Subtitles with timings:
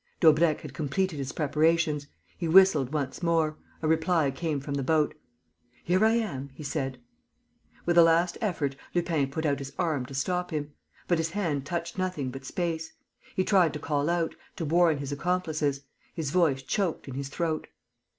[0.19, 2.07] Daubrecq had completed his preparations.
[2.35, 3.57] He whistled once more.
[3.83, 5.13] A reply came from the boat.
[5.83, 6.99] "Here I am," he said.
[7.85, 10.73] With a last effort, Lupin put out his arm to stop him.
[11.07, 12.93] But his hand touched nothing but space.
[13.35, 15.81] He tried to call out, to warn his accomplices:
[16.15, 17.67] his voice choked in his throat.